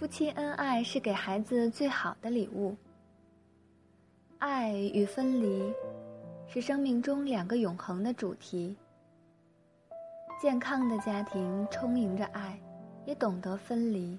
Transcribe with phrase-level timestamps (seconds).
[0.00, 2.74] 夫妻恩爱是给孩子最好的礼物。
[4.38, 5.70] 爱与分离，
[6.48, 8.74] 是生命中两个永恒的主题。
[10.40, 12.58] 健康的家庭充盈着爱，
[13.04, 14.18] 也懂得分离。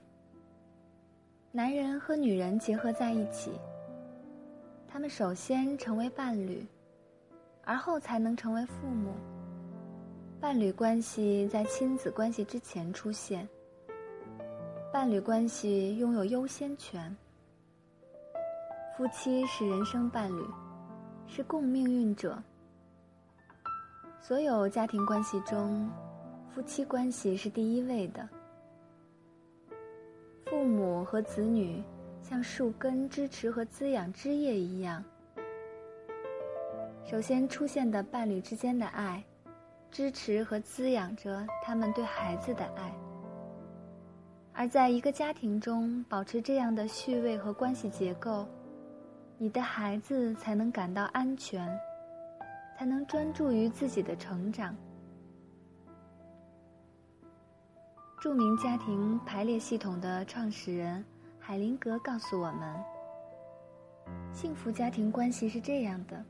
[1.52, 3.54] 男人和女人结合在一起，
[4.88, 6.64] 他们首先成为伴侣，
[7.66, 9.16] 而后才能成为父母。
[10.40, 13.50] 伴侣关系在亲子关系之前出现。
[15.02, 17.18] 伴侣关系拥有优先权。
[18.96, 20.46] 夫妻是人生伴侣，
[21.26, 22.38] 是共命运者。
[24.20, 25.90] 所有家庭关系中，
[26.54, 28.30] 夫妻关系是第一位的。
[30.46, 31.82] 父母和子女
[32.22, 35.04] 像树根支持和滋养枝叶一样，
[37.04, 39.24] 首先出现的伴侣之间的爱，
[39.90, 42.94] 支持和滋养着他们对孩子的爱。
[44.62, 48.48] 而在一个家庭中保持这样的序位和关系结构，
[49.40, 51.68] 你的孩子才能感到安全，
[52.78, 54.78] 才能专注于自己的成长。
[58.20, 61.04] 著名家庭排列系统的创始人
[61.40, 62.84] 海灵格告诉我们：
[64.32, 66.24] 幸福家庭关系是这样的，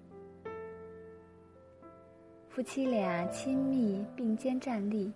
[2.47, 5.11] 夫妻俩亲密并肩站立。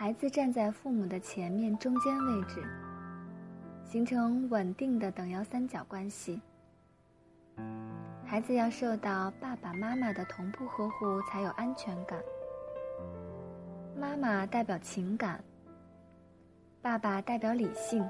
[0.00, 2.62] 孩子站在父母的前面中间位置，
[3.82, 6.40] 形成稳定的等腰三角关系。
[8.24, 12.16] 孩子要受到爸爸妈妈的同步呵护才有安全感。
[13.98, 15.42] 妈妈代表情感，
[16.80, 18.08] 爸爸代表理性。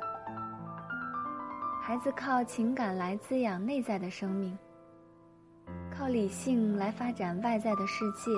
[1.81, 4.59] 孩子靠情感来滋养内在的生命，
[5.91, 8.31] 靠理性来发展外在的世界。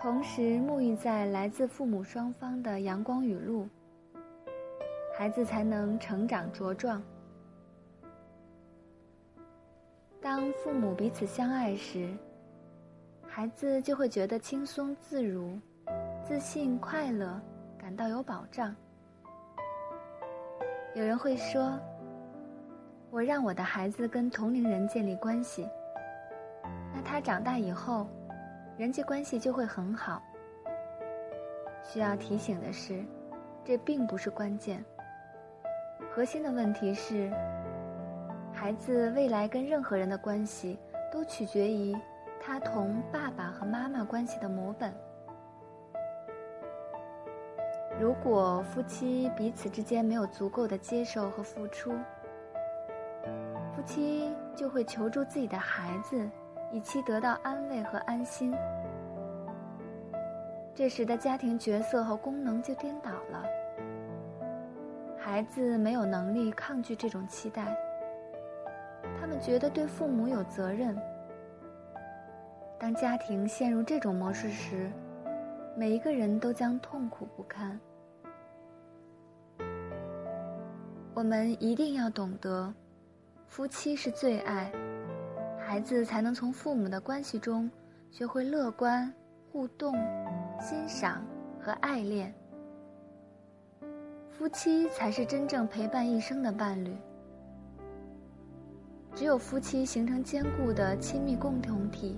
[0.00, 3.68] 同时沐浴在来自父母双方的阳光雨露，
[5.18, 7.02] 孩子才能成长茁壮。
[10.22, 12.08] 当父母彼此相爱时，
[13.26, 15.58] 孩子就会觉得轻松自如、
[16.24, 17.40] 自信快乐，
[17.76, 18.74] 感到有保障。
[20.94, 21.76] 有人会说
[23.10, 25.68] ：“我让我的孩子跟同龄人建立关系，
[26.94, 28.06] 那他长大以后。”
[28.78, 30.22] 人际关系就会很好。
[31.82, 33.04] 需要提醒的是，
[33.64, 34.84] 这并不是关键。
[36.08, 37.28] 核心的问题是，
[38.52, 40.78] 孩子未来跟任何人的关系
[41.10, 41.92] 都取决于
[42.40, 44.94] 他同爸爸和妈妈关系的模本。
[48.00, 51.90] 如果夫妻彼此之间没有足够的接受和付出，
[53.74, 56.30] 夫妻就会求助自己的孩子。
[56.72, 58.54] 以期得到安慰和安心，
[60.74, 63.44] 这时的家庭角色和功能就颠倒了。
[65.18, 67.76] 孩子没有能力抗拒这种期待，
[69.20, 70.96] 他们觉得对父母有责任。
[72.78, 74.90] 当家庭陷入这种模式时，
[75.76, 77.78] 每一个人都将痛苦不堪。
[81.14, 82.72] 我们一定要懂得，
[83.48, 84.70] 夫妻是最爱。
[85.68, 87.70] 孩子才能从父母的关系中
[88.10, 89.12] 学会乐观、
[89.52, 89.92] 互动、
[90.58, 91.22] 欣赏
[91.60, 92.32] 和爱恋。
[94.30, 96.96] 夫妻才是真正陪伴一生的伴侣。
[99.14, 102.16] 只有夫妻形成坚固的亲密共同体，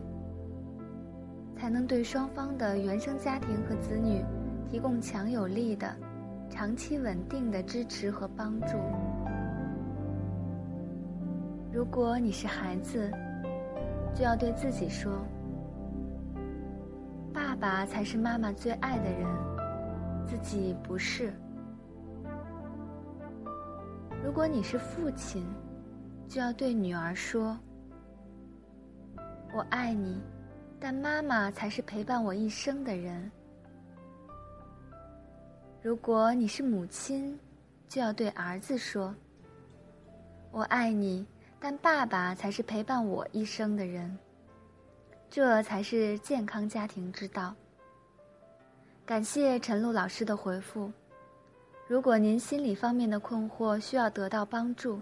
[1.57, 4.25] 才能对双方的原生家庭和子女
[4.71, 5.93] 提供强有力的、
[6.49, 8.77] 长期稳定的支持和帮助。
[11.73, 13.11] 如果你是孩子，
[14.15, 15.13] 就要对自己说
[17.33, 19.27] ：“爸爸才是妈妈最爱的人，
[20.27, 21.33] 自己不是。”
[24.23, 25.47] 如果你是父亲，
[26.29, 27.59] 就要对女儿说
[29.55, 30.21] ：“我爱你，
[30.79, 33.31] 但妈妈才是陪伴我一生的人。”
[35.83, 37.39] 如果你是母亲，
[37.89, 39.15] 就要对儿子说
[40.53, 41.27] ：“我爱你。”
[41.61, 44.19] 但爸爸才是陪伴我一生的人，
[45.29, 47.55] 这才是健康家庭之道。
[49.05, 50.91] 感谢陈露老师的回复。
[51.87, 55.01] 如果您心理方面的困惑需要得到帮助，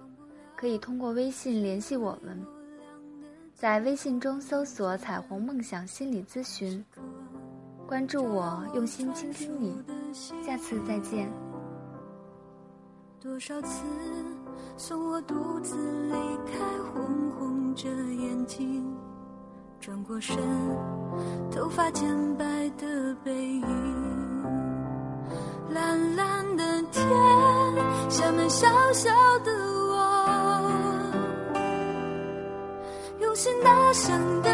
[0.56, 2.44] 可以通过微信联系我们，
[3.54, 6.84] 在微信中搜索“彩虹梦想心理咨询”，
[7.86, 9.76] 关注我，用心倾听你。
[10.12, 11.47] 下次再见。
[13.20, 13.84] 多少次
[14.76, 15.74] 送我独自
[16.06, 16.12] 离
[16.46, 16.58] 开，
[16.92, 18.96] 红红着眼睛，
[19.80, 20.36] 转过身，
[21.50, 22.44] 头发渐白
[22.76, 23.64] 的背影，
[25.70, 27.04] 蓝蓝的天，
[28.08, 29.10] 下面小小
[29.40, 31.12] 的我。
[33.18, 34.47] 用心大声的。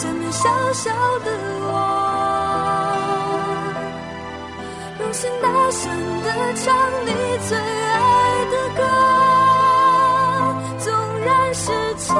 [0.00, 0.92] 见面小小
[1.24, 1.30] 的
[1.60, 1.74] 我
[5.00, 5.90] 用心大声
[6.22, 6.64] 的唱
[7.04, 7.10] 你
[7.48, 8.80] 最爱的歌。
[10.78, 10.86] 纵
[11.24, 12.14] 然世界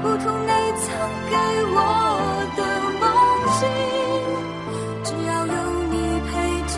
[0.00, 0.88] 不同你曾
[1.28, 1.36] 给
[1.74, 1.78] 我
[2.56, 2.60] 的
[3.02, 3.04] 梦
[3.60, 3.62] 境
[5.04, 5.52] 只要有
[5.90, 5.94] 你
[6.30, 6.32] 陪
[6.72, 6.74] 着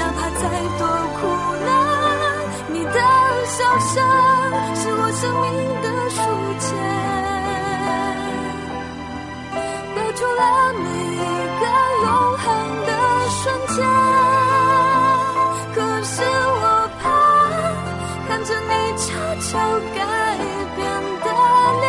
[0.00, 0.42] 哪怕再
[0.80, 0.82] 多
[1.14, 1.22] 苦
[1.64, 1.66] 难
[2.72, 2.98] 你的
[3.46, 3.94] 笑声
[4.74, 5.46] 是我生命
[5.80, 6.18] 的书
[6.58, 7.15] 签。
[19.56, 20.00] 有改
[20.76, 20.86] 变
[21.24, 21.26] 的
[21.82, 21.86] 脸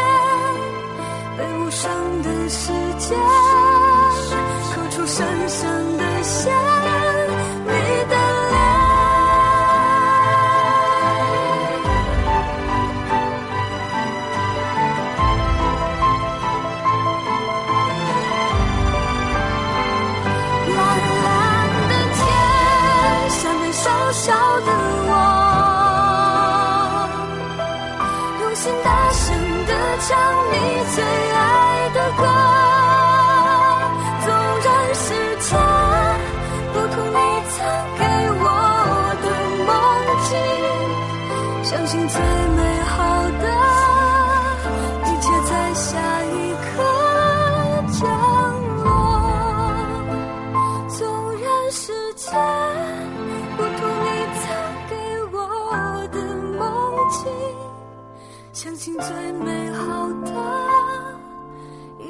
[1.37, 3.36] 被无声的时间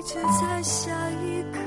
[0.07, 0.89] 就在下
[1.21, 1.59] 一刻。